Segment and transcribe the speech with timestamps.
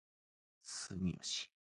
[0.63, 1.47] 住吉